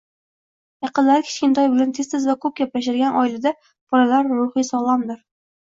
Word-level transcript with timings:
Yaqinlari 0.85 1.27
kichkintoy 1.27 1.69
bilan 1.75 1.93
tez-tez 1.99 2.25
va 2.31 2.35
ko‘p 2.47 2.53
gaplashadigan 2.63 3.21
oilada 3.25 3.55
bolalar 3.67 4.33
ruhiy 4.41 4.69
sog'lomdir. 4.73 5.23